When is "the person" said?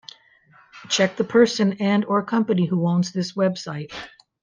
1.17-1.73